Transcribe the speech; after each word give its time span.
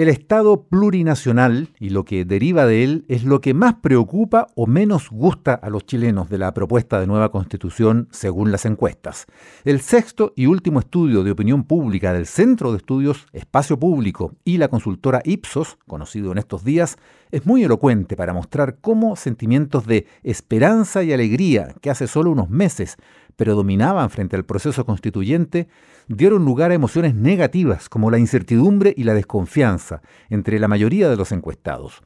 El 0.00 0.08
Estado 0.08 0.62
plurinacional 0.62 1.74
y 1.78 1.90
lo 1.90 2.06
que 2.06 2.24
deriva 2.24 2.64
de 2.64 2.84
él 2.84 3.04
es 3.08 3.22
lo 3.22 3.42
que 3.42 3.52
más 3.52 3.74
preocupa 3.82 4.46
o 4.54 4.66
menos 4.66 5.10
gusta 5.10 5.52
a 5.52 5.68
los 5.68 5.84
chilenos 5.84 6.30
de 6.30 6.38
la 6.38 6.54
propuesta 6.54 6.98
de 6.98 7.06
nueva 7.06 7.30
constitución 7.30 8.08
según 8.10 8.50
las 8.50 8.64
encuestas. 8.64 9.26
El 9.62 9.82
sexto 9.82 10.32
y 10.36 10.46
último 10.46 10.80
estudio 10.80 11.22
de 11.22 11.32
opinión 11.32 11.64
pública 11.64 12.14
del 12.14 12.24
Centro 12.24 12.70
de 12.70 12.78
Estudios 12.78 13.26
Espacio 13.34 13.78
Público 13.78 14.32
y 14.42 14.56
la 14.56 14.68
consultora 14.68 15.20
Ipsos, 15.22 15.76
conocido 15.86 16.32
en 16.32 16.38
estos 16.38 16.64
días, 16.64 16.96
es 17.30 17.44
muy 17.44 17.62
elocuente 17.62 18.16
para 18.16 18.32
mostrar 18.32 18.78
cómo 18.80 19.16
sentimientos 19.16 19.86
de 19.86 20.06
esperanza 20.22 21.02
y 21.02 21.12
alegría 21.12 21.74
que 21.82 21.90
hace 21.90 22.06
solo 22.06 22.30
unos 22.30 22.48
meses 22.48 22.96
predominaban 23.40 24.10
frente 24.10 24.36
al 24.36 24.44
proceso 24.44 24.84
constituyente 24.84 25.66
dieron 26.08 26.44
lugar 26.44 26.72
a 26.72 26.74
emociones 26.74 27.14
negativas 27.14 27.88
como 27.88 28.10
la 28.10 28.18
incertidumbre 28.18 28.92
y 28.94 29.04
la 29.04 29.14
desconfianza 29.14 30.02
entre 30.28 30.58
la 30.58 30.68
mayoría 30.68 31.08
de 31.08 31.16
los 31.16 31.32
encuestados. 31.32 32.02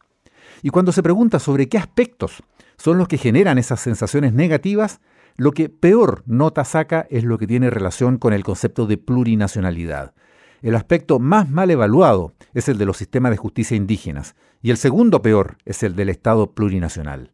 Y 0.62 0.70
cuando 0.70 0.92
se 0.92 1.02
pregunta 1.02 1.40
sobre 1.40 1.68
qué 1.68 1.76
aspectos 1.76 2.44
son 2.76 2.98
los 2.98 3.08
que 3.08 3.18
generan 3.18 3.58
esas 3.58 3.80
sensaciones 3.80 4.32
negativas, 4.32 5.00
lo 5.36 5.50
que 5.50 5.68
peor 5.68 6.22
nota 6.24 6.64
saca 6.64 7.08
es 7.10 7.24
lo 7.24 7.36
que 7.36 7.48
tiene 7.48 7.68
relación 7.68 8.18
con 8.18 8.32
el 8.32 8.44
concepto 8.44 8.86
de 8.86 8.96
plurinacionalidad. 8.96 10.14
El 10.62 10.76
aspecto 10.76 11.18
más 11.18 11.50
mal 11.50 11.68
evaluado 11.68 12.32
es 12.52 12.68
el 12.68 12.78
de 12.78 12.86
los 12.86 12.96
sistemas 12.96 13.32
de 13.32 13.38
justicia 13.38 13.76
indígenas 13.76 14.36
y 14.62 14.70
el 14.70 14.76
segundo 14.76 15.20
peor 15.20 15.56
es 15.64 15.82
el 15.82 15.96
del 15.96 16.10
Estado 16.10 16.52
plurinacional. 16.52 17.32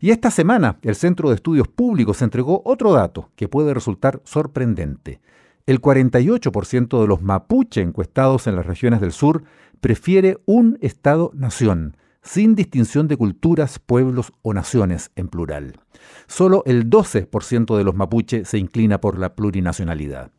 Y 0.00 0.10
esta 0.10 0.30
semana 0.30 0.78
el 0.82 0.94
Centro 0.94 1.28
de 1.28 1.36
Estudios 1.36 1.68
Públicos 1.68 2.22
entregó 2.22 2.62
otro 2.64 2.92
dato 2.92 3.30
que 3.36 3.48
puede 3.48 3.74
resultar 3.74 4.20
sorprendente. 4.24 5.20
El 5.66 5.80
48% 5.80 7.00
de 7.00 7.06
los 7.06 7.22
mapuche 7.22 7.80
encuestados 7.80 8.46
en 8.46 8.56
las 8.56 8.66
regiones 8.66 9.00
del 9.00 9.12
sur 9.12 9.42
prefiere 9.80 10.38
un 10.46 10.78
Estado-nación, 10.80 11.96
sin 12.22 12.54
distinción 12.54 13.08
de 13.08 13.16
culturas, 13.16 13.78
pueblos 13.78 14.32
o 14.42 14.52
naciones 14.52 15.10
en 15.16 15.28
plural. 15.28 15.80
Solo 16.26 16.62
el 16.66 16.88
12% 16.90 17.76
de 17.76 17.84
los 17.84 17.94
mapuche 17.94 18.44
se 18.44 18.58
inclina 18.58 19.00
por 19.00 19.18
la 19.18 19.34
plurinacionalidad. 19.34 20.30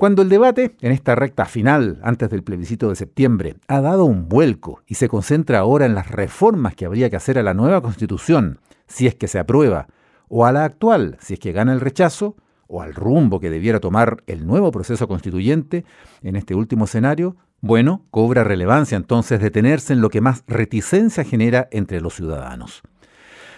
Cuando 0.00 0.22
el 0.22 0.30
debate, 0.30 0.76
en 0.80 0.92
esta 0.92 1.14
recta 1.14 1.44
final, 1.44 2.00
antes 2.02 2.30
del 2.30 2.42
plebiscito 2.42 2.88
de 2.88 2.96
septiembre, 2.96 3.56
ha 3.68 3.82
dado 3.82 4.06
un 4.06 4.30
vuelco 4.30 4.80
y 4.86 4.94
se 4.94 5.10
concentra 5.10 5.58
ahora 5.58 5.84
en 5.84 5.94
las 5.94 6.10
reformas 6.10 6.74
que 6.74 6.86
habría 6.86 7.10
que 7.10 7.16
hacer 7.16 7.38
a 7.38 7.42
la 7.42 7.52
nueva 7.52 7.82
constitución, 7.82 8.60
si 8.86 9.06
es 9.06 9.14
que 9.14 9.28
se 9.28 9.38
aprueba, 9.38 9.88
o 10.28 10.46
a 10.46 10.52
la 10.52 10.64
actual, 10.64 11.18
si 11.20 11.34
es 11.34 11.38
que 11.38 11.52
gana 11.52 11.74
el 11.74 11.82
rechazo, 11.82 12.34
o 12.66 12.80
al 12.80 12.94
rumbo 12.94 13.40
que 13.40 13.50
debiera 13.50 13.78
tomar 13.78 14.22
el 14.26 14.46
nuevo 14.46 14.70
proceso 14.70 15.06
constituyente 15.06 15.84
en 16.22 16.34
este 16.34 16.54
último 16.54 16.86
escenario, 16.86 17.36
bueno, 17.60 18.06
cobra 18.10 18.42
relevancia 18.42 18.96
entonces 18.96 19.38
detenerse 19.38 19.92
en 19.92 20.00
lo 20.00 20.08
que 20.08 20.22
más 20.22 20.44
reticencia 20.46 21.24
genera 21.24 21.68
entre 21.72 22.00
los 22.00 22.14
ciudadanos. 22.14 22.82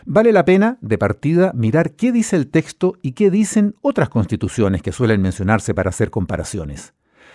Vale 0.05 0.33
la 0.33 0.45
pena, 0.45 0.78
de 0.81 0.98
partida, 0.98 1.53
mirar 1.55 1.92
qué 1.92 2.11
dice 2.11 2.36
el 2.36 2.48
texto 2.48 2.95
y 3.03 3.12
qué 3.12 3.31
dicen 3.31 3.77
otras 3.83 4.09
constituciones 4.09 4.83
que 4.83 4.92
suelen 4.92 5.22
mencionarse 5.22 5.75
para 5.75 5.91
hacer 5.91 6.11
comparaciones. 6.11 6.94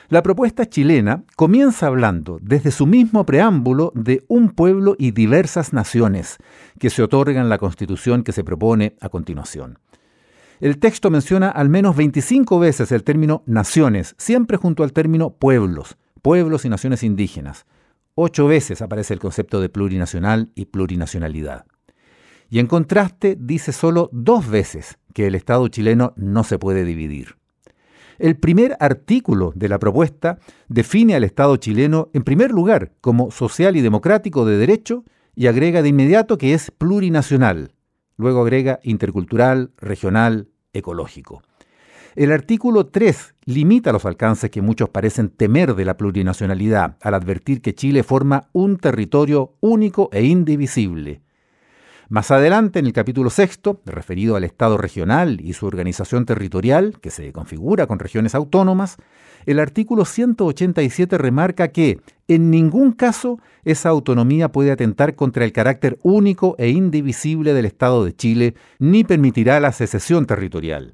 La 0.09 0.23
propuesta 0.23 0.65
chilena 0.65 1.23
comienza 1.35 1.87
hablando 1.87 2.39
desde 2.41 2.71
su 2.71 2.85
mismo 2.85 3.25
preámbulo 3.25 3.91
de 3.93 4.23
un 4.29 4.49
pueblo 4.51 4.95
y 4.97 5.11
diversas 5.11 5.73
naciones 5.73 6.37
que 6.79 6.89
se 6.89 7.03
otorgan 7.03 7.49
la 7.49 7.57
constitución 7.57 8.23
que 8.23 8.31
se 8.31 8.43
propone 8.43 8.95
a 9.01 9.09
continuación. 9.09 9.79
El 10.59 10.79
texto 10.79 11.11
menciona 11.11 11.49
al 11.49 11.69
menos 11.69 11.95
25 11.95 12.57
veces 12.57 12.91
el 12.91 13.03
término 13.03 13.43
naciones, 13.45 14.15
siempre 14.17 14.57
junto 14.57 14.83
al 14.83 14.93
término 14.93 15.31
pueblos, 15.31 15.97
pueblos 16.21 16.65
y 16.65 16.69
naciones 16.69 17.03
indígenas. 17.03 17.65
Ocho 18.15 18.47
veces 18.47 18.81
aparece 18.81 19.13
el 19.13 19.19
concepto 19.19 19.61
de 19.61 19.69
plurinacional 19.69 20.51
y 20.55 20.65
plurinacionalidad. 20.65 21.65
Y 22.49 22.59
en 22.59 22.67
contraste 22.67 23.37
dice 23.39 23.71
solo 23.71 24.09
dos 24.11 24.49
veces 24.49 24.97
que 25.13 25.27
el 25.27 25.35
Estado 25.35 25.67
chileno 25.67 26.13
no 26.15 26.43
se 26.43 26.59
puede 26.59 26.85
dividir. 26.85 27.35
El 28.19 28.35
primer 28.35 28.75
artículo 28.79 29.51
de 29.55 29.69
la 29.69 29.79
propuesta 29.79 30.39
define 30.67 31.15
al 31.15 31.23
Estado 31.23 31.55
chileno 31.57 32.09
en 32.13 32.23
primer 32.23 32.51
lugar 32.51 32.93
como 33.01 33.29
social 33.31 33.75
y 33.75 33.81
democrático 33.81 34.45
de 34.45 34.57
derecho 34.57 35.03
y 35.35 35.47
agrega 35.47 35.83
de 35.83 35.89
inmediato 35.89 36.37
que 36.37 36.53
es 36.53 36.71
plurinacional. 36.71 37.73
Luego 38.15 38.41
agrega 38.41 38.79
intercultural, 38.81 39.71
regional, 39.77 40.47
ecológico. 40.73 41.43
El 42.15 42.31
artículo 42.31 42.87
3 42.87 43.35
limita 43.45 43.91
los 43.91 44.05
alcances 44.05 44.49
que 44.49 44.63
muchos 44.63 44.89
parecen 44.89 45.29
temer 45.29 45.75
de 45.75 45.85
la 45.85 45.97
plurinacionalidad 45.97 46.97
al 47.01 47.13
advertir 47.13 47.61
que 47.61 47.75
Chile 47.75 48.01
forma 48.01 48.49
un 48.53 48.77
territorio 48.77 49.53
único 49.59 50.09
e 50.11 50.25
indivisible. 50.25 51.21
Más 52.09 52.31
adelante, 52.31 52.79
en 52.79 52.85
el 52.85 52.93
capítulo 52.93 53.29
sexto, 53.29 53.81
referido 53.85 54.37
al 54.37 54.45
Estado 54.45 54.77
regional 54.77 55.41
y 55.41 55.51
su 55.51 55.65
organización 55.65 56.25
territorial, 56.25 56.99
que 57.01 57.09
se 57.09 57.33
configura 57.33 57.85
con 57.85 57.99
regiones 57.99 58.33
autónomas, 58.33 58.95
el 59.45 59.59
artículo 59.59 60.05
187 60.05 61.17
remarca 61.17 61.67
que, 61.67 61.99
en 62.29 62.49
ningún 62.49 62.93
caso, 62.93 63.39
esa 63.65 63.89
autonomía 63.89 64.53
puede 64.53 64.71
atentar 64.71 65.15
contra 65.15 65.43
el 65.43 65.51
carácter 65.51 65.99
único 66.01 66.55
e 66.57 66.69
indivisible 66.69 67.53
del 67.53 67.65
Estado 67.65 68.05
de 68.05 68.15
Chile, 68.15 68.55
ni 68.79 69.03
permitirá 69.03 69.59
la 69.59 69.73
secesión 69.73 70.25
territorial. 70.25 70.93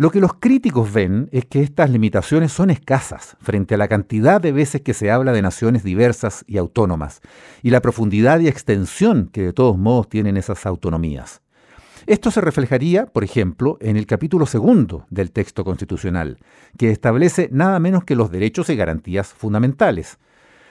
Lo 0.00 0.10
que 0.10 0.20
los 0.20 0.32
críticos 0.32 0.90
ven 0.94 1.28
es 1.30 1.44
que 1.44 1.60
estas 1.62 1.90
limitaciones 1.90 2.52
son 2.52 2.70
escasas 2.70 3.36
frente 3.42 3.74
a 3.74 3.76
la 3.76 3.86
cantidad 3.86 4.40
de 4.40 4.50
veces 4.50 4.80
que 4.80 4.94
se 4.94 5.10
habla 5.10 5.30
de 5.34 5.42
naciones 5.42 5.84
diversas 5.84 6.42
y 6.46 6.56
autónomas, 6.56 7.20
y 7.62 7.68
la 7.68 7.82
profundidad 7.82 8.40
y 8.40 8.48
extensión 8.48 9.28
que 9.30 9.42
de 9.42 9.52
todos 9.52 9.76
modos 9.76 10.08
tienen 10.08 10.38
esas 10.38 10.64
autonomías. 10.64 11.42
Esto 12.06 12.30
se 12.30 12.40
reflejaría, 12.40 13.04
por 13.04 13.24
ejemplo, 13.24 13.76
en 13.82 13.98
el 13.98 14.06
capítulo 14.06 14.46
segundo 14.46 15.04
del 15.10 15.32
texto 15.32 15.66
constitucional, 15.66 16.38
que 16.78 16.90
establece 16.90 17.50
nada 17.52 17.78
menos 17.78 18.04
que 18.04 18.16
los 18.16 18.30
derechos 18.30 18.70
y 18.70 18.76
garantías 18.76 19.34
fundamentales. 19.34 20.16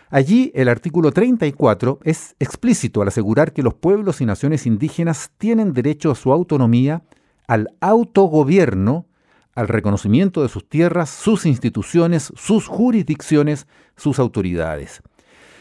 Allí 0.10 0.52
el 0.56 0.68
artículo 0.70 1.12
34 1.12 2.00
es 2.04 2.36
explícito 2.40 3.04
al 3.04 3.10
asegurar 3.10 3.54
que 3.54 3.62
los 3.62 3.76
pueblos 3.76 4.22
y 4.22 4.26
naciones 4.26 4.66
indígenas 4.66 5.30
tienen 5.38 5.74
derecho 5.74 6.10
a 6.10 6.16
su 6.16 6.32
autonomía, 6.32 7.04
al 7.46 7.70
autogobierno 7.80 9.06
al 9.56 9.68
reconocimiento 9.68 10.42
de 10.42 10.50
sus 10.50 10.68
tierras, 10.68 11.10
sus 11.10 11.46
instituciones, 11.46 12.32
sus 12.36 12.68
jurisdicciones, 12.68 13.68
sus 13.96 14.20
autoridades. 14.20 15.02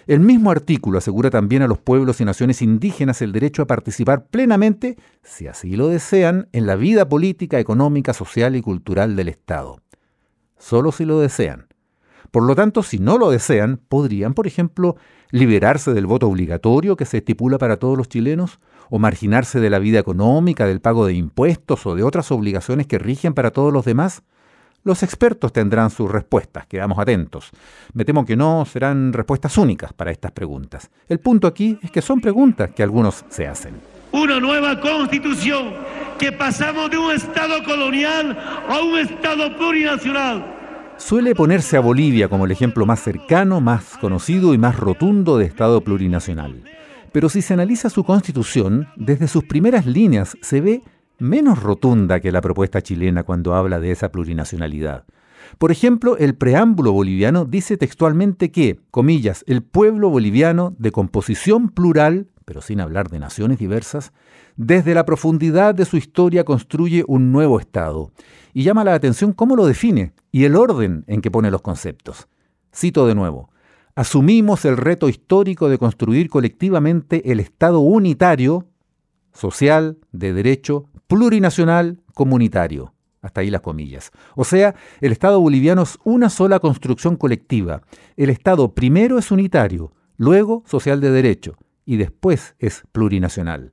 El 0.07 0.21
mismo 0.21 0.51
artículo 0.51 0.97
asegura 0.99 1.29
también 1.29 1.61
a 1.61 1.67
los 1.67 1.79
pueblos 1.79 2.21
y 2.21 2.25
naciones 2.25 2.63
indígenas 2.63 3.21
el 3.21 3.31
derecho 3.31 3.61
a 3.61 3.67
participar 3.67 4.27
plenamente, 4.27 4.97
si 5.23 5.47
así 5.47 5.77
lo 5.77 5.89
desean, 5.89 6.49
en 6.53 6.67
la 6.67 6.77
vida 6.77 7.11
política, 7.11 7.59
económica, 7.61 8.15
social 8.15 8.57
y 8.57 8.63
cultural 8.63 9.17
del 9.17 9.29
Estado. 9.29 9.83
Solo 10.57 10.93
si 10.93 11.05
lo 11.05 11.21
desean. 11.21 11.68
Por 12.31 12.45
lo 12.45 12.55
tanto, 12.55 12.83
si 12.83 12.99
no 12.99 13.19
lo 13.19 13.31
desean, 13.31 13.81
podrían, 13.89 14.35
por 14.35 14.47
ejemplo, 14.47 14.97
liberarse 15.31 15.93
del 15.95 16.07
voto 16.07 16.29
obligatorio 16.29 16.97
que 16.97 17.05
se 17.05 17.19
estipula 17.19 17.59
para 17.59 17.79
todos 17.79 17.97
los 17.97 18.09
chilenos, 18.09 18.59
o 18.91 18.99
marginarse 18.99 19.61
de 19.61 19.71
la 19.71 19.79
vida 19.79 19.99
económica, 19.99 20.67
del 20.67 20.81
pago 20.81 21.07
de 21.07 21.15
impuestos 21.15 21.87
o 21.87 21.95
de 21.95 22.03
otras 22.03 22.31
obligaciones 22.33 22.87
que 22.87 22.99
rigen 22.99 23.35
para 23.35 23.51
todos 23.51 23.73
los 23.73 23.85
demás? 23.85 24.23
Los 24.85 25.03
expertos 25.03 25.53
tendrán 25.53 25.91
sus 25.91 26.11
respuestas, 26.11 26.67
quedamos 26.67 26.99
atentos. 26.99 27.51
Me 27.93 28.05
temo 28.05 28.25
que 28.25 28.37
no 28.37 28.65
serán 28.65 29.13
respuestas 29.13 29.59
únicas 29.59 29.93
para 29.93 30.11
estas 30.11 30.33
preguntas. 30.33 30.91
El 31.09 31.19
punto 31.19 31.47
aquí 31.47 31.79
es 31.83 31.91
que 31.91 32.01
son 32.01 32.21
preguntas 32.21 32.71
que 32.75 32.83
algunos 32.83 33.25
se 33.29 33.47
hacen. 33.47 33.75
Una 34.13 34.41
nueva 34.41 34.81
constitución, 34.81 35.75
que 36.19 36.33
pasamos 36.33 36.91
de 36.91 36.97
un 36.97 37.13
Estado 37.13 37.63
colonial 37.65 38.39
a 38.69 38.81
un 38.81 38.99
Estado 38.99 39.55
plurinacional. 39.59 40.58
Suele 40.99 41.35
ponerse 41.35 41.77
a 41.77 41.81
Bolivia 41.81 42.29
como 42.29 42.45
el 42.45 42.51
ejemplo 42.51 42.85
más 42.85 43.01
cercano, 43.01 43.61
más 43.61 43.97
conocido 43.99 44.53
y 44.53 44.59
más 44.59 44.77
rotundo 44.77 45.39
de 45.39 45.47
Estado 45.47 45.81
plurinacional. 45.81 46.63
Pero 47.13 47.29
si 47.29 47.41
se 47.41 47.55
analiza 47.55 47.89
su 47.89 48.05
constitución, 48.05 48.89
desde 48.97 49.29
sus 49.29 49.45
primeras 49.45 49.87
líneas 49.87 50.37
se 50.43 50.61
ve 50.61 50.83
menos 51.19 51.63
rotunda 51.63 52.21
que 52.21 52.33
la 52.33 52.41
propuesta 52.41 52.83
chilena 52.83 53.23
cuando 53.23 53.55
habla 53.55 53.81
de 53.81 53.93
esa 53.93 54.11
plurinacionalidad. 54.11 55.05
Por 55.57 55.71
ejemplo, 55.71 56.19
el 56.19 56.35
preámbulo 56.35 56.93
boliviano 56.93 57.45
dice 57.45 57.77
textualmente 57.77 58.51
que, 58.51 58.81
comillas, 58.91 59.45
el 59.47 59.63
pueblo 59.63 60.11
boliviano 60.11 60.75
de 60.79 60.91
composición 60.91 61.69
plural 61.71 62.27
pero 62.49 62.63
sin 62.63 62.81
hablar 62.81 63.11
de 63.11 63.19
naciones 63.19 63.59
diversas, 63.59 64.11
desde 64.57 64.95
la 64.95 65.05
profundidad 65.05 65.75
de 65.75 65.85
su 65.85 65.99
historia 65.99 66.45
construye 66.45 67.05
un 67.07 67.31
nuevo 67.31 67.61
Estado. 67.61 68.11
Y 68.55 68.63
llama 68.63 68.85
la 68.85 68.95
atención 68.95 69.35
cómo 69.35 69.55
lo 69.55 69.67
define 69.67 70.15
y 70.33 70.45
el 70.45 70.57
orden 70.57 71.05
en 71.09 71.21
que 71.21 71.31
pone 71.31 71.51
los 71.51 71.61
conceptos. 71.61 72.27
Cito 72.75 73.07
de 73.07 73.15
nuevo, 73.15 73.51
asumimos 73.95 74.65
el 74.65 74.79
reto 74.79 75.11
histórico 75.11 75.69
de 75.69 75.77
construir 75.77 76.31
colectivamente 76.31 77.31
el 77.31 77.41
Estado 77.41 77.81
unitario, 77.81 78.67
social, 79.35 79.99
de 80.13 80.33
derecho, 80.33 80.87
plurinacional, 81.07 82.01
comunitario. 82.15 82.95
Hasta 83.21 83.43
ahí 83.43 83.51
las 83.51 83.61
comillas. 83.61 84.11
O 84.37 84.45
sea, 84.45 84.75
el 85.03 85.13
Estado 85.13 85.39
boliviano 85.39 85.83
es 85.83 85.99
una 86.03 86.31
sola 86.31 86.61
construcción 86.61 87.17
colectiva. 87.17 87.83
El 88.17 88.31
Estado 88.31 88.75
primero 88.75 89.19
es 89.19 89.31
unitario, 89.31 89.93
luego 90.17 90.63
social 90.65 91.03
de 91.03 91.11
derecho 91.11 91.59
y 91.89 91.97
después 91.97 92.55
es 92.59 92.83
plurinacional. 92.93 93.71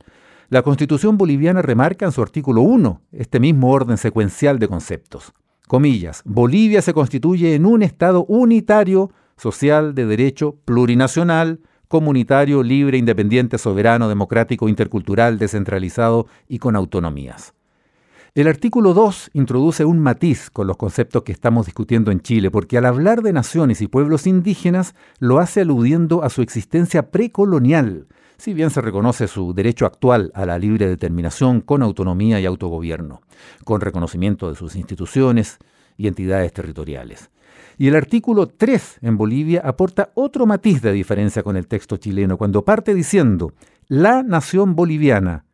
La 0.48 0.62
Constitución 0.62 1.18
boliviana 1.18 1.62
remarca 1.62 2.06
en 2.06 2.14
su 2.14 2.22
artículo 2.22 2.62
1 2.62 3.02
este 3.12 3.42
mismo 3.42 3.72
orden 3.72 3.98
secuencial 3.98 4.58
de 4.58 4.70
conceptos. 4.70 5.34
Comillas, 5.68 6.22
Bolivia 6.24 6.82
se 6.82 6.94
constituye 6.94 7.56
en 7.56 7.66
un 7.66 7.82
Estado 7.82 8.24
unitario, 8.24 9.12
social, 9.36 9.96
de 9.96 10.06
derecho, 10.06 10.56
plurinacional, 10.64 11.60
comunitario, 11.90 12.64
libre, 12.64 12.98
independiente, 12.98 13.58
soberano, 13.58 14.08
democrático, 14.08 14.70
intercultural, 14.70 15.38
descentralizado 15.38 16.28
y 16.48 16.60
con 16.60 16.78
autonomías. 16.78 17.55
El 18.36 18.50
artículo 18.50 18.94
2 18.94 19.30
introduce 19.32 19.86
un 19.86 20.00
matiz 20.00 20.50
con 20.50 20.68
los 20.68 20.76
conceptos 20.76 21.24
que 21.24 21.32
estamos 21.32 21.68
discutiendo 21.68 22.12
en 22.12 22.20
Chile, 22.20 22.52
porque 22.52 22.78
al 22.78 22.84
hablar 22.84 23.22
de 23.22 23.32
naciones 23.32 23.82
y 23.82 23.88
pueblos 23.88 24.28
indígenas 24.28 24.94
lo 25.20 25.40
hace 25.40 25.62
aludiendo 25.62 26.22
a 26.22 26.30
su 26.30 26.42
existencia 26.42 27.12
precolonial, 27.12 28.08
si 28.36 28.54
bien 28.54 28.72
se 28.72 28.82
reconoce 28.82 29.30
su 29.30 29.54
derecho 29.54 29.86
actual 29.86 30.34
a 30.36 30.46
la 30.46 30.60
libre 30.60 30.86
determinación 30.86 31.62
con 31.62 31.82
autonomía 31.82 32.42
y 32.42 32.46
autogobierno, 32.46 33.22
con 33.64 33.80
reconocimiento 33.80 34.50
de 34.50 34.58
sus 34.58 34.76
instituciones 34.76 35.58
y 35.96 36.08
entidades 36.08 36.52
territoriales. 36.52 37.30
Y 37.78 37.88
el 37.88 37.96
artículo 37.96 38.48
3 38.48 38.98
en 39.04 39.16
Bolivia 39.16 39.62
aporta 39.64 40.10
otro 40.14 40.46
matiz 40.46 40.82
de 40.82 40.92
diferencia 40.92 41.42
con 41.42 41.56
el 41.56 41.68
texto 41.68 41.96
chileno, 41.96 42.38
cuando 42.38 42.66
parte 42.66 42.94
diciendo, 42.94 43.54
la 43.88 44.24
nación 44.24 44.76
boliviana, 44.76 45.46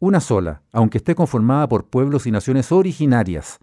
una 0.00 0.20
sola, 0.20 0.62
aunque 0.72 0.98
esté 0.98 1.14
conformada 1.14 1.68
por 1.68 1.84
pueblos 1.84 2.26
y 2.26 2.32
naciones 2.32 2.72
originarias. 2.72 3.60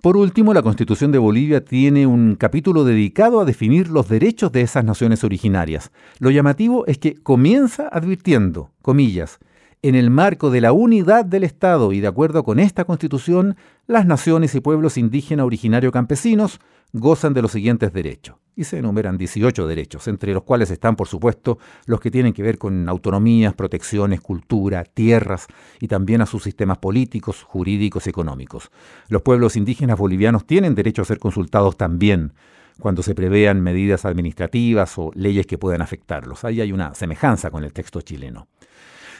Por 0.00 0.16
último, 0.16 0.54
la 0.54 0.62
Constitución 0.62 1.10
de 1.10 1.18
Bolivia 1.18 1.64
tiene 1.64 2.06
un 2.06 2.36
capítulo 2.36 2.84
dedicado 2.84 3.40
a 3.40 3.44
definir 3.44 3.88
los 3.88 4.08
derechos 4.08 4.52
de 4.52 4.60
esas 4.60 4.84
naciones 4.84 5.24
originarias. 5.24 5.90
Lo 6.20 6.30
llamativo 6.30 6.86
es 6.86 6.98
que 6.98 7.14
comienza 7.14 7.88
advirtiendo, 7.88 8.70
comillas, 8.82 9.40
en 9.82 9.94
el 9.94 10.10
marco 10.10 10.50
de 10.50 10.60
la 10.60 10.72
unidad 10.72 11.24
del 11.24 11.44
Estado 11.44 11.92
y 11.92 12.00
de 12.00 12.06
acuerdo 12.06 12.44
con 12.44 12.58
esta 12.58 12.84
Constitución, 12.84 13.56
las 13.86 14.06
naciones 14.06 14.54
y 14.54 14.60
pueblos 14.60 14.96
indígenas 14.96 15.46
originarios 15.46 15.92
campesinos 15.92 16.60
gozan 16.92 17.34
de 17.34 17.42
los 17.42 17.52
siguientes 17.52 17.92
derechos 17.92 18.36
y 18.56 18.64
se 18.64 18.78
enumeran 18.78 19.18
18 19.18 19.66
derechos, 19.66 20.08
entre 20.08 20.32
los 20.32 20.42
cuales 20.42 20.70
están, 20.70 20.96
por 20.96 21.06
supuesto, 21.06 21.58
los 21.84 22.00
que 22.00 22.10
tienen 22.10 22.32
que 22.32 22.42
ver 22.42 22.56
con 22.56 22.88
autonomías, 22.88 23.52
protecciones, 23.54 24.22
cultura, 24.22 24.82
tierras 24.82 25.46
y 25.78 25.88
también 25.88 26.22
a 26.22 26.26
sus 26.26 26.42
sistemas 26.42 26.78
políticos, 26.78 27.42
jurídicos 27.42 28.06
y 28.06 28.10
económicos. 28.10 28.70
Los 29.08 29.20
pueblos 29.20 29.56
indígenas 29.56 29.98
bolivianos 29.98 30.46
tienen 30.46 30.74
derecho 30.74 31.02
a 31.02 31.04
ser 31.04 31.18
consultados 31.18 31.76
también 31.76 32.32
cuando 32.80 33.02
se 33.02 33.14
prevean 33.14 33.60
medidas 33.60 34.06
administrativas 34.06 34.98
o 34.98 35.10
leyes 35.14 35.46
que 35.46 35.58
puedan 35.58 35.82
afectarlos. 35.82 36.44
Ahí 36.44 36.62
hay 36.62 36.72
una 36.72 36.94
semejanza 36.94 37.50
con 37.50 37.62
el 37.62 37.74
texto 37.74 38.00
chileno. 38.00 38.48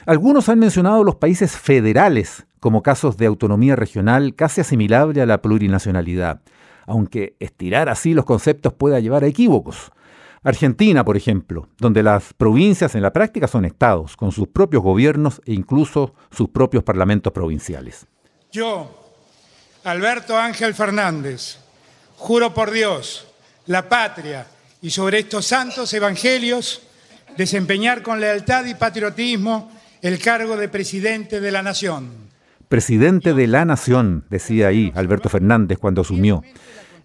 Algunos 0.07 0.49
han 0.49 0.59
mencionado 0.59 1.03
los 1.03 1.15
países 1.15 1.51
federales 1.57 2.47
como 2.59 2.81
casos 2.81 3.17
de 3.17 3.27
autonomía 3.27 3.75
regional 3.75 4.33
casi 4.35 4.61
asimilable 4.61 5.21
a 5.21 5.25
la 5.25 5.41
plurinacionalidad 5.41 6.41
aunque 6.87 7.35
estirar 7.39 7.89
así 7.89 8.13
los 8.13 8.25
conceptos 8.25 8.73
pueda 8.73 8.99
llevar 8.99 9.23
a 9.23 9.27
equívocos. 9.27 9.91
Argentina, 10.43 11.03
por 11.03 11.17
ejemplo, 11.17 11.67
donde 11.77 12.01
las 12.01 12.33
provincias 12.33 12.95
en 12.95 13.01
la 13.01 13.11
práctica 13.11 13.47
son 13.47 13.65
estados, 13.65 14.15
con 14.15 14.31
sus 14.31 14.47
propios 14.47 14.81
gobiernos 14.81 15.41
e 15.45 15.53
incluso 15.53 16.15
sus 16.31 16.49
propios 16.49 16.83
parlamentos 16.83 17.33
provinciales. 17.33 18.07
Yo, 18.51 18.89
Alberto 19.83 20.37
Ángel 20.37 20.73
Fernández, 20.73 21.57
juro 22.15 22.53
por 22.53 22.71
Dios, 22.71 23.27
la 23.65 23.89
patria 23.89 24.47
y 24.81 24.89
sobre 24.89 25.19
estos 25.19 25.45
santos 25.45 25.93
evangelios, 25.93 26.81
desempeñar 27.35 28.01
con 28.01 28.21
lealtad 28.21 28.65
y 28.65 28.75
patriotismo 28.75 29.71
el 30.01 30.19
cargo 30.19 30.55
de 30.55 30.69
presidente 30.69 31.41
de 31.41 31.51
la 31.51 31.61
Nación. 31.61 32.26
Presidente 32.67 33.33
de 33.33 33.47
la 33.47 33.63
Nación, 33.63 34.25
decía 34.29 34.67
ahí 34.67 34.91
Alberto 34.93 35.29
Fernández 35.29 35.77
cuando 35.77 36.01
asumió. 36.01 36.43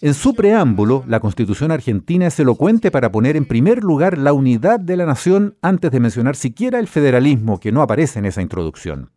En 0.00 0.14
su 0.14 0.34
preámbulo, 0.34 1.04
la 1.06 1.20
Constitución 1.20 1.70
argentina 1.70 2.26
es 2.26 2.40
elocuente 2.40 2.90
para 2.90 3.12
poner 3.12 3.36
en 3.36 3.44
primer 3.44 3.84
lugar 3.84 4.18
la 4.18 4.32
unidad 4.32 4.80
de 4.80 4.96
la 4.96 5.06
nación 5.06 5.56
antes 5.62 5.92
de 5.92 6.00
mencionar 6.00 6.34
siquiera 6.34 6.80
el 6.80 6.88
federalismo 6.88 7.60
que 7.60 7.70
no 7.70 7.82
aparece 7.82 8.18
en 8.18 8.26
esa 8.26 8.42
introducción. 8.42 9.12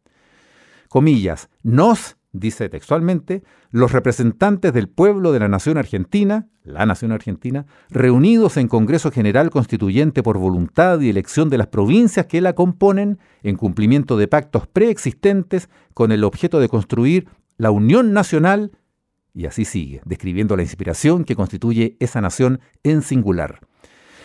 Comillas, 0.87 1.49
nos, 1.63 2.17
dice 2.39 2.69
textualmente, 2.69 3.43
los 3.71 3.91
representantes 3.91 4.73
del 4.73 4.87
pueblo 4.87 5.31
de 5.31 5.39
la 5.39 5.47
nación 5.47 5.77
argentina, 5.77 6.47
la 6.63 6.85
nación 6.85 7.11
argentina, 7.11 7.65
reunidos 7.89 8.57
en 8.57 8.67
Congreso 8.67 9.11
General 9.11 9.49
Constituyente 9.49 10.23
por 10.23 10.37
voluntad 10.37 10.99
y 11.01 11.09
elección 11.09 11.49
de 11.49 11.57
las 11.57 11.67
provincias 11.67 12.25
que 12.25 12.41
la 12.41 12.53
componen, 12.53 13.19
en 13.43 13.55
cumplimiento 13.55 14.17
de 14.17 14.27
pactos 14.27 14.67
preexistentes 14.67 15.69
con 15.93 16.11
el 16.11 16.23
objeto 16.23 16.59
de 16.59 16.69
construir 16.69 17.27
la 17.57 17.71
Unión 17.71 18.13
Nacional 18.13 18.71
y 19.33 19.45
así 19.45 19.65
sigue, 19.65 20.01
describiendo 20.05 20.55
la 20.55 20.63
inspiración 20.63 21.25
que 21.25 21.35
constituye 21.35 21.97
esa 21.99 22.21
nación 22.21 22.61
en 22.83 23.01
singular. 23.01 23.59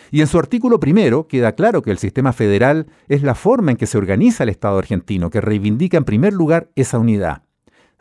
Y 0.09 0.21
en 0.21 0.27
su 0.27 0.39
artículo 0.39 0.79
primero 0.79 1.27
queda 1.27 1.53
claro 1.53 1.81
que 1.81 1.91
el 1.91 1.97
sistema 1.97 2.33
federal 2.33 2.87
es 3.07 3.23
la 3.23 3.35
forma 3.35 3.71
en 3.71 3.77
que 3.77 3.87
se 3.87 3.97
organiza 3.97 4.43
el 4.43 4.49
Estado 4.49 4.77
argentino, 4.77 5.29
que 5.29 5.41
reivindica 5.41 5.97
en 5.97 6.05
primer 6.05 6.33
lugar 6.33 6.69
esa 6.75 6.97
unidad. 6.97 7.43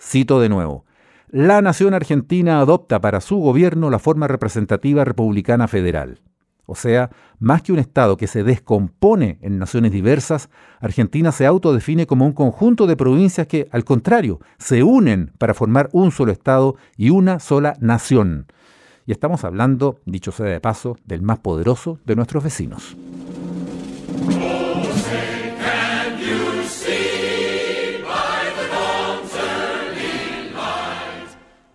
Cito 0.00 0.40
de 0.40 0.48
nuevo, 0.48 0.86
la 1.28 1.60
nación 1.60 1.92
argentina 1.92 2.60
adopta 2.60 3.00
para 3.02 3.20
su 3.20 3.36
gobierno 3.36 3.90
la 3.90 3.98
forma 3.98 4.26
representativa 4.26 5.04
republicana 5.04 5.68
federal. 5.68 6.20
O 6.64 6.74
sea, 6.74 7.10
más 7.38 7.60
que 7.60 7.72
un 7.72 7.78
Estado 7.78 8.16
que 8.16 8.26
se 8.26 8.42
descompone 8.42 9.38
en 9.42 9.58
naciones 9.58 9.92
diversas, 9.92 10.48
Argentina 10.80 11.32
se 11.32 11.44
autodefine 11.44 12.06
como 12.06 12.24
un 12.24 12.32
conjunto 12.32 12.86
de 12.86 12.96
provincias 12.96 13.46
que, 13.46 13.68
al 13.72 13.84
contrario, 13.84 14.40
se 14.58 14.82
unen 14.82 15.32
para 15.36 15.52
formar 15.52 15.90
un 15.92 16.12
solo 16.12 16.32
Estado 16.32 16.76
y 16.96 17.10
una 17.10 17.38
sola 17.38 17.74
nación. 17.80 18.46
Y 19.04 19.12
estamos 19.12 19.44
hablando, 19.44 19.98
dicho 20.06 20.32
sea 20.32 20.46
de 20.46 20.60
paso, 20.60 20.96
del 21.04 21.20
más 21.20 21.40
poderoso 21.40 21.98
de 22.06 22.16
nuestros 22.16 22.42
vecinos. 22.42 22.96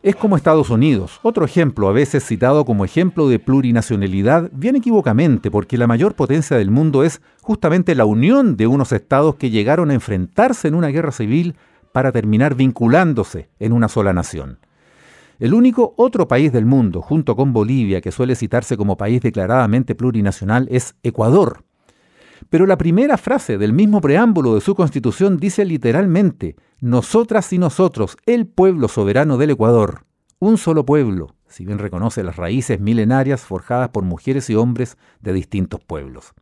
Es 0.05 0.15
como 0.15 0.37
Estados 0.37 0.69
Unidos, 0.69 1.19
otro 1.23 1.45
ejemplo 1.45 1.89
a 1.89 1.91
veces 1.91 2.23
citado 2.23 2.63
como 2.63 2.85
ejemplo 2.85 3.27
de 3.27 3.39
plurinacionalidad, 3.39 4.51
bien 4.53 4.75
equivocamente, 4.75 5.49
porque 5.49 5.79
la 5.79 5.87
mayor 5.87 6.13
potencia 6.13 6.57
del 6.57 6.69
mundo 6.69 7.03
es 7.03 7.23
justamente 7.41 7.95
la 7.95 8.05
unión 8.05 8.55
de 8.55 8.67
unos 8.67 8.91
estados 8.91 9.33
que 9.33 9.49
llegaron 9.49 9.89
a 9.89 9.95
enfrentarse 9.95 10.67
en 10.67 10.75
una 10.75 10.89
guerra 10.89 11.11
civil 11.11 11.55
para 11.91 12.11
terminar 12.11 12.53
vinculándose 12.53 13.49
en 13.57 13.73
una 13.73 13.87
sola 13.87 14.13
nación. 14.13 14.59
El 15.39 15.55
único 15.55 15.95
otro 15.97 16.27
país 16.27 16.53
del 16.53 16.67
mundo, 16.67 17.01
junto 17.01 17.35
con 17.35 17.51
Bolivia, 17.51 17.99
que 17.99 18.11
suele 18.11 18.35
citarse 18.35 18.77
como 18.77 18.97
país 18.97 19.21
declaradamente 19.21 19.95
plurinacional, 19.95 20.67
es 20.69 20.93
Ecuador. 21.01 21.64
Pero 22.55 22.67
la 22.67 22.77
primera 22.77 23.17
frase 23.17 23.57
del 23.57 23.73
mismo 23.73 23.99
preámbulo 23.99 24.55
de 24.55 24.61
su 24.61 24.75
constitución 24.75 25.35
dice 25.35 25.65
literalmente, 25.65 26.55
nosotras 26.79 27.51
y 27.51 27.57
nosotros, 27.57 28.15
el 28.25 28.47
pueblo 28.47 28.87
soberano 28.87 29.35
del 29.35 29.49
Ecuador, 29.49 30.05
un 30.39 30.57
solo 30.57 30.85
pueblo, 30.85 31.35
si 31.49 31.65
bien 31.65 31.79
reconoce 31.79 32.23
las 32.23 32.37
raíces 32.37 32.79
milenarias 32.79 33.41
forjadas 33.41 33.89
por 33.89 34.05
mujeres 34.05 34.49
y 34.49 34.55
hombres 34.55 34.97
de 35.19 35.33
distintos 35.33 35.81
pueblos. 35.85 36.33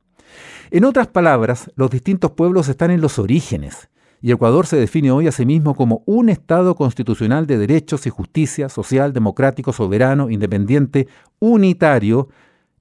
En 0.69 0.85
otras 0.85 1.07
palabras, 1.07 1.71
los 1.75 1.89
distintos 1.89 2.29
pueblos 2.29 2.69
están 2.69 2.91
en 2.91 3.01
los 3.01 3.17
orígenes, 3.17 3.89
y 4.21 4.31
Ecuador 4.31 4.67
se 4.67 4.77
define 4.77 5.09
hoy 5.09 5.25
a 5.25 5.31
sí 5.31 5.47
mismo 5.47 5.73
como 5.73 6.03
un 6.05 6.29
Estado 6.29 6.75
constitucional 6.75 7.47
de 7.47 7.57
derechos 7.57 8.05
y 8.05 8.11
justicia, 8.11 8.69
social, 8.69 9.13
democrático, 9.13 9.73
soberano, 9.73 10.29
independiente, 10.29 11.07
unitario, 11.39 12.29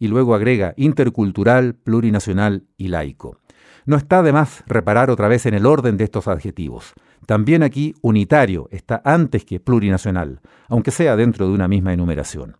y 0.03 0.09
luego 0.09 0.35
agrega 0.35 0.75
intercultural, 0.77 1.77
plurinacional 1.77 2.65
y 2.77 2.89
laico. 2.89 3.39
No 3.87 3.97
está 3.97 4.25
de 4.25 4.33
más 4.33 4.65
reparar 4.67 5.11
otra 5.11 5.29
vez 5.29 5.47
en 5.47 5.55
el 5.55 5.65
orden 5.65 5.97
de 5.97 6.03
estos 6.03 6.27
adjetivos. 6.27 6.93
También 7.25 7.63
aquí 7.63 7.95
unitario 8.03 8.67
está 8.73 9.01
antes 9.05 9.45
que 9.45 9.61
plurinacional, 9.61 10.41
aunque 10.67 10.91
sea 10.91 11.15
dentro 11.15 11.47
de 11.47 11.53
una 11.53 11.69
misma 11.69 11.93
enumeración. 11.93 12.57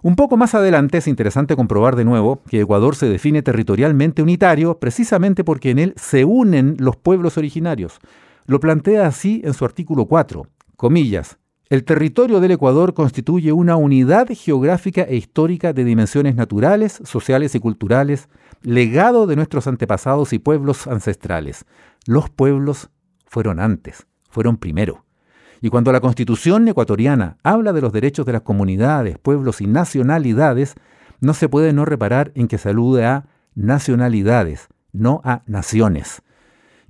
Un 0.00 0.14
poco 0.14 0.36
más 0.36 0.54
adelante 0.54 0.98
es 0.98 1.08
interesante 1.08 1.56
comprobar 1.56 1.96
de 1.96 2.04
nuevo 2.04 2.40
que 2.48 2.60
Ecuador 2.60 2.94
se 2.94 3.08
define 3.08 3.42
territorialmente 3.42 4.22
unitario 4.22 4.78
precisamente 4.78 5.42
porque 5.42 5.70
en 5.70 5.80
él 5.80 5.94
se 5.96 6.24
unen 6.24 6.76
los 6.78 6.94
pueblos 6.94 7.36
originarios. 7.36 7.98
Lo 8.46 8.60
plantea 8.60 9.08
así 9.08 9.42
en 9.44 9.54
su 9.54 9.64
artículo 9.64 10.04
4, 10.06 10.46
comillas, 10.76 11.36
el 11.70 11.84
territorio 11.84 12.40
del 12.40 12.52
Ecuador 12.52 12.94
constituye 12.94 13.52
una 13.52 13.76
unidad 13.76 14.28
geográfica 14.30 15.02
e 15.02 15.16
histórica 15.16 15.74
de 15.74 15.84
dimensiones 15.84 16.34
naturales, 16.34 17.00
sociales 17.04 17.54
y 17.54 17.60
culturales, 17.60 18.30
legado 18.62 19.26
de 19.26 19.36
nuestros 19.36 19.66
antepasados 19.66 20.32
y 20.32 20.38
pueblos 20.38 20.86
ancestrales. 20.86 21.66
Los 22.06 22.30
pueblos 22.30 22.88
fueron 23.26 23.60
antes, 23.60 24.06
fueron 24.30 24.56
primero. 24.56 25.04
Y 25.60 25.68
cuando 25.68 25.92
la 25.92 26.00
Constitución 26.00 26.66
ecuatoriana 26.68 27.36
habla 27.42 27.74
de 27.74 27.82
los 27.82 27.92
derechos 27.92 28.24
de 28.24 28.32
las 28.32 28.42
comunidades, 28.42 29.18
pueblos 29.18 29.60
y 29.60 29.66
nacionalidades, 29.66 30.74
no 31.20 31.34
se 31.34 31.50
puede 31.50 31.74
no 31.74 31.84
reparar 31.84 32.32
en 32.34 32.48
que 32.48 32.56
se 32.56 32.70
alude 32.70 33.04
a 33.04 33.26
nacionalidades, 33.54 34.68
no 34.92 35.20
a 35.22 35.42
naciones. 35.46 36.22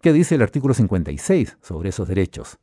¿Qué 0.03 0.13
dice 0.13 0.37
el 0.37 0.43
artículo 0.43 0.75
56 0.75 1.57
sobre 1.63 1.89
esos 1.89 2.07
derechos? 2.07 2.59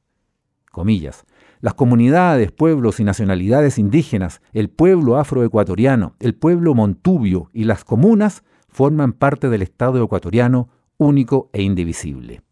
Comillas. 0.72 1.26
Las 1.66 1.74
comunidades, 1.74 2.52
pueblos 2.52 3.00
y 3.00 3.04
nacionalidades 3.04 3.80
indígenas, 3.80 4.40
el 4.54 4.70
pueblo 4.70 5.18
afroecuatoriano, 5.18 6.14
el 6.20 6.36
pueblo 6.36 6.76
montubio 6.76 7.50
y 7.54 7.64
las 7.64 7.84
comunas 7.84 8.44
forman 8.70 9.14
parte 9.14 9.50
del 9.50 9.64
Estado 9.64 10.04
ecuatoriano 10.04 10.70
único 10.98 11.50
e 11.54 11.64
indivisible. 11.64 12.44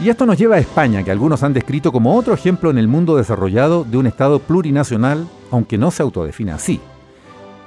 Y 0.00 0.08
esto 0.08 0.26
nos 0.26 0.36
lleva 0.36 0.56
a 0.56 0.58
España, 0.58 1.04
que 1.04 1.12
algunos 1.12 1.44
han 1.44 1.52
descrito 1.52 1.92
como 1.92 2.16
otro 2.16 2.34
ejemplo 2.34 2.70
en 2.70 2.78
el 2.78 2.88
mundo 2.88 3.16
desarrollado 3.16 3.84
de 3.84 3.96
un 3.96 4.08
Estado 4.08 4.40
plurinacional, 4.40 5.28
aunque 5.52 5.78
no 5.78 5.92
se 5.92 6.02
autodefine 6.02 6.50
así. 6.50 6.80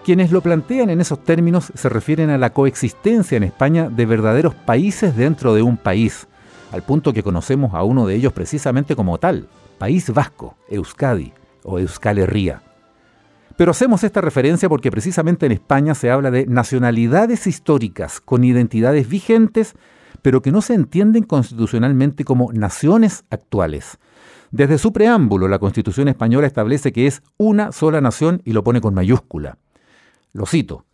Quienes 0.04 0.32
lo 0.32 0.42
plantean 0.42 0.90
en 0.90 1.00
esos 1.00 1.24
términos 1.24 1.72
se 1.76 1.90
refieren 1.90 2.30
a 2.30 2.38
la 2.38 2.54
coexistencia 2.54 3.38
en 3.38 3.44
España 3.44 3.90
de 3.90 4.06
verdaderos 4.06 4.56
países 4.56 5.16
dentro 5.16 5.54
de 5.54 5.62
un 5.62 5.78
país, 5.78 6.28
al 6.72 6.82
punto 6.82 7.14
que 7.14 7.24
conocemos 7.24 7.74
a 7.74 7.84
uno 7.84 8.08
de 8.08 8.16
ellos 8.16 8.34
precisamente 8.34 8.96
como 8.96 9.18
tal, 9.20 9.48
País 9.78 10.12
Vasco, 10.12 10.56
Euskadi 10.70 11.34
o 11.64 11.80
Euskal 11.80 12.18
Herria. 12.18 12.64
Pero 13.58 13.72
hacemos 13.72 14.04
esta 14.04 14.22
referencia 14.22 14.70
porque 14.70 14.90
precisamente 14.90 15.46
en 15.46 15.52
España 15.52 15.94
se 15.94 16.10
habla 16.10 16.32
de 16.32 16.48
nacionalidades 16.48 17.46
históricas 17.46 18.20
con 18.22 18.44
identidades 18.44 19.08
vigentes 19.08 19.76
pero 20.22 20.42
que 20.42 20.52
no 20.52 20.62
se 20.62 20.74
entienden 20.74 21.24
constitucionalmente 21.24 22.24
como 22.24 22.52
naciones 22.54 23.24
actuales. 23.30 23.98
Desde 24.52 24.78
su 24.78 24.92
preámbulo, 24.92 25.48
la 25.48 25.60
Constitución 25.60 26.08
española 26.08 26.48
establece 26.48 26.92
que 26.92 27.08
es 27.08 27.22
una 27.38 27.72
sola 27.72 28.02
nación 28.02 28.42
y 28.46 28.54
lo 28.54 28.64
pone 28.64 28.82
con 28.82 28.94
mayúscula. 28.94 29.58
Lo 30.34 30.46
cito. 30.46 30.86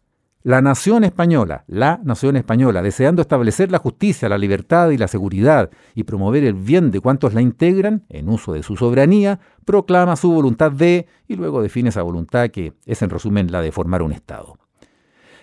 La 0.43 0.61
nación 0.61 1.03
española, 1.03 1.65
la 1.67 1.99
nación 2.03 2.37
española, 2.37 2.81
deseando 2.81 3.21
establecer 3.21 3.69
la 3.69 3.79
justicia, 3.79 4.29
la 4.29 4.37
libertad 4.37 4.91
y 4.91 4.97
la 4.97 5.09
seguridad 5.09 5.69
y 5.93 6.03
promover 6.03 6.45
el 6.45 6.53
bien 6.53 6.89
de 6.89 7.01
cuantos 7.01 7.33
la 7.33 7.41
integran, 7.41 8.05
en 8.07 8.29
uso 8.29 8.53
de 8.53 8.63
su 8.63 8.77
soberanía, 8.77 9.39
proclama 9.65 10.15
su 10.15 10.31
voluntad 10.31 10.71
de, 10.71 11.07
y 11.27 11.35
luego 11.35 11.61
define 11.61 11.89
esa 11.89 12.01
voluntad 12.01 12.49
que 12.49 12.73
es 12.85 13.01
en 13.01 13.09
resumen 13.09 13.51
la 13.51 13.61
de 13.61 13.73
formar 13.73 14.01
un 14.01 14.13
Estado. 14.13 14.57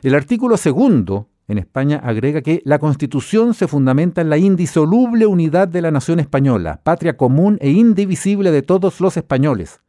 El 0.03 0.15
artículo 0.15 0.57
segundo 0.57 1.29
en 1.49 1.59
España 1.59 2.01
agrega 2.03 2.41
que 2.41 2.63
la 2.65 2.79
Constitución 2.79 3.53
se 3.53 3.69
fundamenta 3.69 4.23
en 4.23 4.31
la 4.31 4.39
indisoluble 4.39 5.27
unidad 5.27 5.69
de 5.69 5.83
la 5.83 5.91
nación 5.91 6.19
española, 6.19 6.81
patria 6.83 7.17
común 7.19 7.59
e 7.61 7.71
indivisible 7.71 8.51
de 8.51 8.63
todos 8.63 9.01
los 9.01 9.17
españoles, 9.19 9.81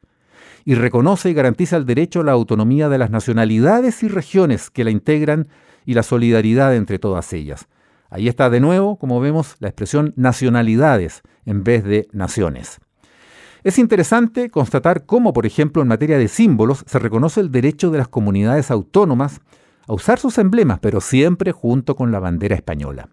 y 0.65 0.73
reconoce 0.73 1.29
y 1.29 1.33
garantiza 1.33 1.77
el 1.77 1.85
derecho 1.85 2.21
a 2.21 2.23
la 2.23 2.31
autonomía 2.31 2.89
de 2.89 2.97
las 2.97 3.11
nacionalidades 3.11 4.01
y 4.01 4.07
regiones 4.07 4.71
que 4.71 4.83
la 4.83 4.89
integran 4.89 5.47
y 5.85 5.93
la 5.93 6.03
solidaridad 6.03 6.75
entre 6.75 6.97
todas 6.97 7.31
ellas. 7.33 7.67
Ahí 8.09 8.27
está 8.27 8.49
de 8.49 8.59
nuevo, 8.59 8.97
como 8.97 9.19
vemos, 9.19 9.55
la 9.59 9.67
expresión 9.67 10.13
nacionalidades 10.15 11.21
en 11.45 11.63
vez 11.63 11.83
de 11.83 12.07
naciones. 12.11 12.79
Es 13.63 13.77
interesante 13.77 14.49
constatar 14.49 15.05
cómo, 15.05 15.33
por 15.33 15.45
ejemplo, 15.45 15.81
en 15.81 15.87
materia 15.87 16.17
de 16.17 16.27
símbolos 16.27 16.83
se 16.87 16.99
reconoce 16.99 17.41
el 17.41 17.51
derecho 17.51 17.91
de 17.91 17.99
las 17.99 18.07
comunidades 18.07 18.71
autónomas 18.71 19.41
a 19.87 19.93
usar 19.93 20.19
sus 20.19 20.37
emblemas, 20.39 20.79
pero 20.79 20.99
siempre 20.99 21.51
junto 21.51 21.95
con 21.95 22.11
la 22.11 22.19
bandera 22.19 22.55
española. 22.55 23.09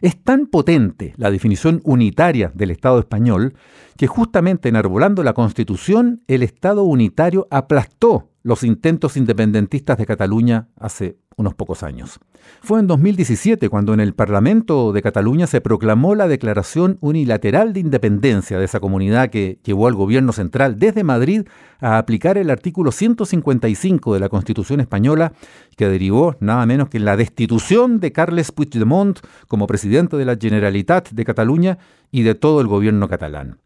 Es 0.00 0.16
tan 0.22 0.46
potente 0.46 1.14
la 1.16 1.30
definición 1.30 1.80
unitaria 1.84 2.52
del 2.54 2.70
Estado 2.70 2.98
español 2.98 3.54
que 3.96 4.06
justamente 4.06 4.68
enarbolando 4.68 5.22
la 5.22 5.32
Constitución, 5.32 6.22
el 6.26 6.42
Estado 6.42 6.82
unitario 6.82 7.46
aplastó 7.50 8.30
los 8.46 8.62
intentos 8.62 9.16
independentistas 9.16 9.98
de 9.98 10.06
Cataluña 10.06 10.68
hace 10.78 11.18
unos 11.36 11.54
pocos 11.54 11.82
años. 11.82 12.20
Fue 12.62 12.78
en 12.78 12.86
2017 12.86 13.68
cuando 13.68 13.92
en 13.92 13.98
el 13.98 14.14
Parlamento 14.14 14.92
de 14.92 15.02
Cataluña 15.02 15.48
se 15.48 15.60
proclamó 15.60 16.14
la 16.14 16.28
declaración 16.28 16.96
unilateral 17.00 17.72
de 17.72 17.80
independencia 17.80 18.56
de 18.56 18.64
esa 18.64 18.78
comunidad 18.78 19.30
que 19.30 19.58
llevó 19.64 19.88
al 19.88 19.94
gobierno 19.94 20.32
central 20.32 20.78
desde 20.78 21.02
Madrid 21.02 21.42
a 21.80 21.98
aplicar 21.98 22.38
el 22.38 22.50
artículo 22.50 22.92
155 22.92 24.14
de 24.14 24.20
la 24.20 24.28
Constitución 24.28 24.78
española 24.78 25.32
que 25.76 25.88
derivó 25.88 26.36
nada 26.38 26.64
menos 26.66 26.88
que 26.88 26.98
en 26.98 27.04
la 27.04 27.16
destitución 27.16 27.98
de 27.98 28.12
Carles 28.12 28.52
Puigdemont 28.52 29.18
como 29.48 29.66
presidente 29.66 30.16
de 30.16 30.24
la 30.24 30.36
Generalitat 30.40 31.10
de 31.10 31.24
Cataluña 31.24 31.78
y 32.12 32.22
de 32.22 32.36
todo 32.36 32.60
el 32.60 32.68
gobierno 32.68 33.08
catalán. 33.08 33.58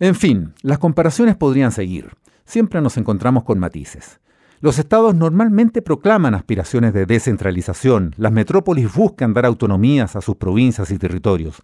En 0.00 0.14
fin, 0.14 0.52
las 0.60 0.78
comparaciones 0.78 1.34
podrían 1.34 1.72
seguir. 1.72 2.10
Siempre 2.46 2.80
nos 2.80 2.96
encontramos 2.96 3.44
con 3.44 3.58
matices. 3.58 4.20
Los 4.60 4.78
estados 4.78 5.14
normalmente 5.14 5.82
proclaman 5.82 6.34
aspiraciones 6.34 6.94
de 6.94 7.04
descentralización, 7.04 8.14
las 8.16 8.32
metrópolis 8.32 8.94
buscan 8.94 9.34
dar 9.34 9.44
autonomías 9.44 10.16
a 10.16 10.22
sus 10.22 10.36
provincias 10.36 10.90
y 10.90 10.98
territorios, 10.98 11.60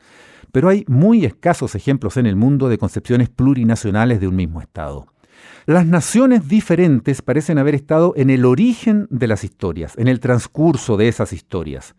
pero 0.51 0.69
hay 0.69 0.85
muy 0.89 1.25
escasos 1.25 1.75
ejemplos 1.75 2.19
en 2.19 2.27
el 2.27 2.37
mundo 2.37 2.69
de 2.69 2.77
concepciones 2.77 3.31
plurinacionales 3.31 4.21
de 4.21 4.29
un 4.29 4.37
mismo 4.37 4.61
estado. 4.61 5.07
Las 5.65 5.87
naciones 5.87 6.49
diferentes 6.49 7.23
parecen 7.23 7.59
haber 7.59 7.77
estado 7.77 8.13
en 8.17 8.29
el 8.29 8.45
origen 8.45 9.07
de 9.09 9.29
las 9.29 9.45
historias, 9.45 9.97
en 9.97 10.09
el 10.09 10.21
transcurso 10.21 10.97
de 10.97 11.09
esas 11.09 11.33
historias. 11.33 11.95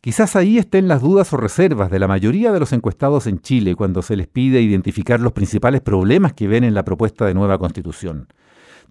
Quizás 0.00 0.36
ahí 0.36 0.58
estén 0.58 0.86
las 0.86 1.02
dudas 1.02 1.32
o 1.32 1.36
reservas 1.36 1.90
de 1.90 1.98
la 1.98 2.06
mayoría 2.06 2.52
de 2.52 2.60
los 2.60 2.72
encuestados 2.72 3.26
en 3.26 3.40
Chile 3.40 3.74
cuando 3.74 4.00
se 4.02 4.16
les 4.16 4.28
pide 4.28 4.60
identificar 4.60 5.18
los 5.18 5.32
principales 5.32 5.80
problemas 5.80 6.34
que 6.34 6.46
ven 6.46 6.62
en 6.62 6.74
la 6.74 6.84
propuesta 6.84 7.26
de 7.26 7.34
nueva 7.34 7.58
constitución. 7.58 8.28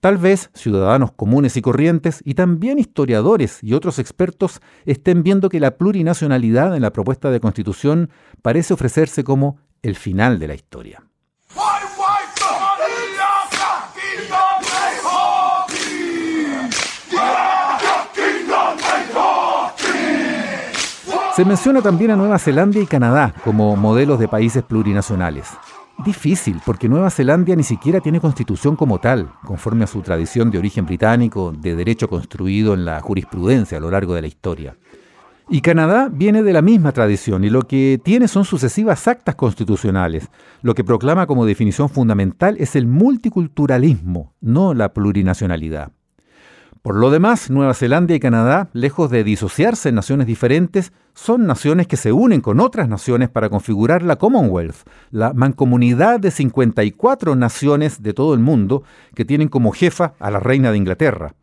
Tal 0.02 0.18
vez 0.18 0.52
ciudadanos 0.54 1.14
comunes 1.14 1.56
y 1.56 1.62
corrientes 1.62 2.22
y 2.26 2.34
también 2.34 2.78
historiadores 2.78 3.64
y 3.64 3.74
otros 3.74 4.00
expertos 4.00 4.60
estén 4.86 5.24
viendo 5.24 5.50
que 5.50 5.62
la 5.62 5.78
plurinacionalidad 5.78 6.76
en 6.76 6.82
la 6.82 6.92
propuesta 6.92 7.32
de 7.32 7.40
constitución 7.40 8.10
parece 8.42 8.74
ofrecerse 8.74 9.24
como 9.24 9.58
el 9.82 9.96
final 9.96 10.40
de 10.40 10.48
la 10.50 10.56
historia. 10.56 11.07
Se 21.38 21.46
menciona 21.46 21.84
también 21.84 22.10
a 22.10 22.16
Nueva 22.16 22.40
Zelanda 22.40 22.80
y 22.80 22.88
Canadá 22.88 23.32
como 23.44 23.76
modelos 23.76 24.18
de 24.18 24.28
países 24.28 24.64
plurinacionales. 24.64 25.48
Difícil, 26.04 26.60
porque 26.66 26.90
Nueva 26.90 27.12
Zelanda 27.12 27.56
ni 27.56 27.62
siquiera 27.62 28.00
tiene 28.00 28.20
constitución 28.20 28.76
como 28.76 28.98
tal, 28.98 29.30
conforme 29.46 29.84
a 29.84 29.88
su 29.88 30.02
tradición 30.02 30.50
de 30.50 30.58
origen 30.58 30.88
británico, 30.88 31.54
de 31.56 31.76
derecho 31.76 32.10
construido 32.10 32.74
en 32.74 32.86
la 32.86 33.00
jurisprudencia 33.02 33.78
a 33.78 33.82
lo 33.82 33.92
largo 33.92 34.16
de 34.16 34.22
la 34.24 34.28
historia. 34.28 34.78
Y 35.48 35.62
Canadá 35.62 36.10
viene 36.12 36.42
de 36.42 36.54
la 36.54 36.64
misma 36.64 36.92
tradición 36.92 37.44
y 37.44 37.52
lo 37.52 37.68
que 37.68 38.02
tiene 38.04 38.28
son 38.28 38.44
sucesivas 38.44 39.08
actas 39.08 39.36
constitucionales. 39.36 40.30
Lo 40.64 40.74
que 40.74 40.84
proclama 40.84 41.28
como 41.28 41.46
definición 41.46 41.88
fundamental 41.88 42.56
es 42.58 42.76
el 42.76 42.88
multiculturalismo, 42.88 44.34
no 44.42 44.74
la 44.74 44.92
plurinacionalidad. 44.92 45.92
Por 46.88 46.96
lo 46.96 47.12
demás, 47.12 47.50
Nueva 47.50 47.74
Zelanda 47.74 48.16
y 48.16 48.20
Canadá, 48.22 48.70
lejos 48.72 49.12
de 49.12 49.26
disociarse 49.26 49.90
en 49.90 49.96
naciones 49.96 50.26
diferentes, 50.26 50.94
son 51.14 51.46
naciones 51.46 51.86
que 51.86 51.98
se 51.98 52.14
unen 52.14 52.40
con 52.40 52.62
otras 52.62 52.88
naciones 52.88 53.28
para 53.28 53.50
configurar 53.50 54.04
la 54.04 54.16
Commonwealth, 54.16 54.88
la 55.12 55.34
mancomunidad 55.34 56.22
de 56.22 56.32
54 56.32 57.36
naciones 57.36 58.02
de 58.02 58.14
todo 58.14 58.34
el 58.34 58.40
mundo 58.40 58.84
que 59.16 59.26
tienen 59.26 59.50
como 59.50 59.74
jefa 59.74 60.14
a 60.18 60.32
la 60.32 60.40
reina 60.40 60.72
de 60.72 60.78
Inglaterra. 60.78 61.36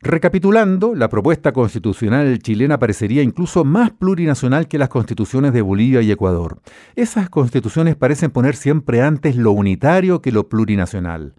Recapitulando, 0.00 0.94
la 0.94 1.10
propuesta 1.10 1.52
constitucional 1.52 2.38
chilena 2.38 2.78
parecería 2.78 3.22
incluso 3.22 3.66
más 3.66 3.90
plurinacional 3.90 4.68
que 4.68 4.78
las 4.78 4.88
constituciones 4.88 5.52
de 5.52 5.60
Bolivia 5.60 6.00
y 6.00 6.10
Ecuador. 6.10 6.62
Esas 6.96 7.28
constituciones 7.28 7.94
parecen 7.94 8.30
poner 8.30 8.56
siempre 8.56 9.02
antes 9.02 9.36
lo 9.36 9.52
unitario 9.52 10.22
que 10.22 10.32
lo 10.32 10.48
plurinacional. 10.48 11.34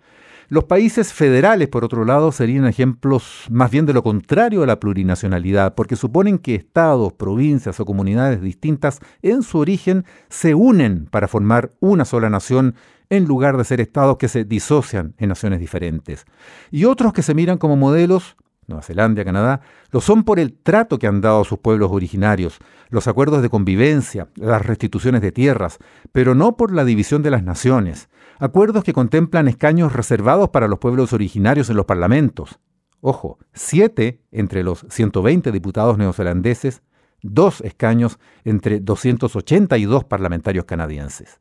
Los 0.51 0.65
países 0.65 1.13
federales, 1.13 1.69
por 1.69 1.85
otro 1.85 2.03
lado, 2.03 2.33
serían 2.33 2.65
ejemplos 2.65 3.45
más 3.49 3.71
bien 3.71 3.85
de 3.85 3.93
lo 3.93 4.03
contrario 4.03 4.63
a 4.63 4.65
la 4.65 4.81
plurinacionalidad, 4.81 5.75
porque 5.75 5.95
suponen 5.95 6.39
que 6.39 6.55
estados, 6.55 7.13
provincias 7.13 7.79
o 7.79 7.85
comunidades 7.85 8.41
distintas 8.41 8.99
en 9.21 9.43
su 9.43 9.59
origen 9.59 10.03
se 10.27 10.53
unen 10.53 11.07
para 11.09 11.29
formar 11.29 11.71
una 11.79 12.03
sola 12.03 12.29
nación 12.29 12.75
en 13.09 13.23
lugar 13.23 13.55
de 13.55 13.63
ser 13.63 13.79
estados 13.79 14.17
que 14.17 14.27
se 14.27 14.43
disocian 14.43 15.13
en 15.19 15.29
naciones 15.29 15.61
diferentes. 15.61 16.25
Y 16.69 16.83
otros 16.83 17.13
que 17.13 17.23
se 17.23 17.33
miran 17.33 17.57
como 17.57 17.77
modelos 17.77 18.35
Nueva 18.67 18.83
Zelanda, 18.83 19.23
Canadá, 19.23 19.61
lo 19.91 20.01
son 20.01 20.23
por 20.23 20.39
el 20.39 20.53
trato 20.53 20.99
que 20.99 21.07
han 21.07 21.21
dado 21.21 21.41
a 21.41 21.45
sus 21.45 21.59
pueblos 21.59 21.91
originarios, 21.91 22.59
los 22.89 23.07
acuerdos 23.07 23.41
de 23.41 23.49
convivencia, 23.49 24.27
las 24.35 24.65
restituciones 24.65 25.21
de 25.21 25.31
tierras, 25.31 25.77
pero 26.11 26.35
no 26.35 26.57
por 26.57 26.73
la 26.73 26.85
división 26.85 27.21
de 27.23 27.31
las 27.31 27.43
naciones, 27.43 28.09
acuerdos 28.41 28.83
que 28.83 28.91
contemplan 28.91 29.47
escaños 29.47 29.93
reservados 29.93 30.49
para 30.49 30.67
los 30.67 30.79
pueblos 30.79 31.13
originarios 31.13 31.69
en 31.69 31.77
los 31.77 31.85
parlamentos. 31.85 32.59
Ojo, 32.99 33.37
siete 33.53 34.19
entre 34.31 34.63
los 34.63 34.83
120 34.89 35.51
diputados 35.51 35.99
neozelandeses, 35.99 36.81
dos 37.21 37.61
escaños 37.61 38.17
entre 38.43 38.79
282 38.79 40.05
parlamentarios 40.05 40.65
canadienses. 40.65 41.39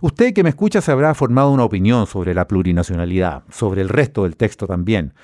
Usted 0.00 0.34
que 0.34 0.42
me 0.42 0.48
escucha 0.48 0.80
se 0.80 0.90
habrá 0.90 1.14
formado 1.14 1.52
una 1.52 1.64
opinión 1.64 2.08
sobre 2.08 2.34
la 2.34 2.48
plurinacionalidad, 2.48 3.44
sobre 3.48 3.80
el 3.80 3.88
resto 3.88 4.24
del 4.24 4.36
texto 4.36 4.66
también, 4.66 5.14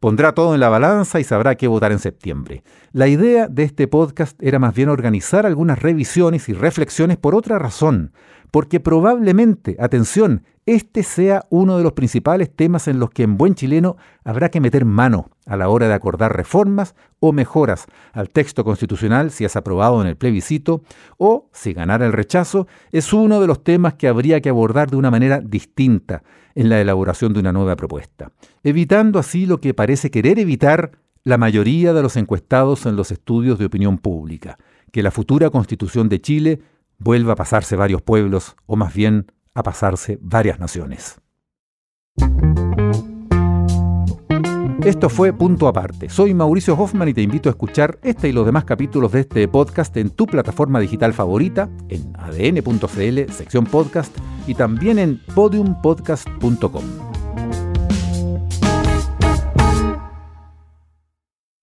Pondrá 0.00 0.32
todo 0.32 0.54
en 0.54 0.60
la 0.60 0.68
balanza 0.68 1.20
y 1.20 1.24
sabrá 1.24 1.54
qué 1.54 1.68
votar 1.68 1.90
en 1.90 1.98
septiembre. 1.98 2.62
La 2.92 3.08
idea 3.08 3.48
de 3.48 3.62
este 3.62 3.88
podcast 3.88 4.40
era 4.42 4.58
más 4.58 4.74
bien 4.74 4.90
organizar 4.90 5.46
algunas 5.46 5.78
revisiones 5.78 6.48
y 6.48 6.52
reflexiones 6.52 7.16
por 7.16 7.34
otra 7.34 7.58
razón, 7.58 8.12
porque 8.50 8.78
probablemente, 8.78 9.76
atención, 9.80 10.44
este 10.66 11.02
sea 11.02 11.44
uno 11.48 11.78
de 11.78 11.84
los 11.84 11.92
principales 11.92 12.50
temas 12.54 12.88
en 12.88 12.98
los 12.98 13.10
que 13.10 13.22
en 13.22 13.36
buen 13.36 13.54
chileno 13.54 13.96
habrá 14.24 14.50
que 14.50 14.60
meter 14.60 14.84
mano 14.84 15.30
a 15.46 15.56
la 15.56 15.68
hora 15.68 15.86
de 15.86 15.94
acordar 15.94 16.36
reformas 16.36 16.96
o 17.20 17.32
mejoras 17.32 17.86
al 18.12 18.30
texto 18.30 18.64
constitucional 18.64 19.30
si 19.30 19.44
es 19.44 19.54
aprobado 19.54 20.02
en 20.02 20.08
el 20.08 20.16
plebiscito 20.16 20.82
o, 21.18 21.48
si 21.52 21.72
ganara 21.72 22.04
el 22.04 22.12
rechazo, 22.12 22.66
es 22.90 23.12
uno 23.12 23.40
de 23.40 23.46
los 23.46 23.62
temas 23.62 23.94
que 23.94 24.08
habría 24.08 24.40
que 24.40 24.48
abordar 24.48 24.90
de 24.90 24.96
una 24.96 25.10
manera 25.10 25.40
distinta 25.40 26.22
en 26.56 26.70
la 26.70 26.80
elaboración 26.80 27.32
de 27.32 27.40
una 27.40 27.52
nueva 27.52 27.76
propuesta, 27.76 28.32
evitando 28.64 29.20
así 29.20 29.46
lo 29.46 29.60
que 29.60 29.74
parece 29.74 30.10
querer 30.10 30.40
evitar 30.40 30.92
la 31.22 31.38
mayoría 31.38 31.92
de 31.92 32.02
los 32.02 32.16
encuestados 32.16 32.86
en 32.86 32.96
los 32.96 33.12
estudios 33.12 33.58
de 33.58 33.66
opinión 33.66 33.98
pública, 33.98 34.58
que 34.90 35.02
la 35.02 35.10
futura 35.10 35.50
constitución 35.50 36.08
de 36.08 36.20
Chile 36.20 36.62
vuelva 36.98 37.34
a 37.34 37.36
pasarse 37.36 37.76
varios 37.76 38.02
pueblos, 38.02 38.56
o 38.66 38.74
más 38.74 38.94
bien 38.94 39.30
a 39.54 39.62
pasarse 39.62 40.18
varias 40.20 40.58
naciones. 40.58 41.20
Esto 44.86 45.08
fue 45.08 45.32
Punto 45.32 45.66
Aparte. 45.66 46.08
Soy 46.08 46.32
Mauricio 46.32 46.74
Hoffman 46.78 47.08
y 47.08 47.12
te 47.12 47.20
invito 47.20 47.48
a 47.48 47.50
escuchar 47.50 47.98
este 48.04 48.28
y 48.28 48.32
los 48.32 48.46
demás 48.46 48.64
capítulos 48.64 49.10
de 49.10 49.22
este 49.22 49.48
podcast 49.48 49.96
en 49.96 50.10
tu 50.10 50.26
plataforma 50.26 50.78
digital 50.78 51.12
favorita, 51.12 51.68
en 51.88 52.12
adn.cl, 52.16 53.32
sección 53.32 53.64
podcast, 53.64 54.16
y 54.46 54.54
también 54.54 55.00
en 55.00 55.20
podiumpodcast.com. 55.34 57.05